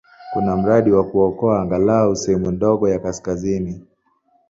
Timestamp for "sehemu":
2.15-2.51